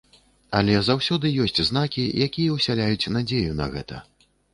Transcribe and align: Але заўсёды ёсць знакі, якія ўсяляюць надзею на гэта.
Але 0.59 0.77
заўсёды 0.85 1.31
ёсць 1.43 1.61
знакі, 1.69 2.05
якія 2.27 2.55
ўсяляюць 2.55 3.11
надзею 3.19 3.53
на 3.61 3.69
гэта. 3.75 4.01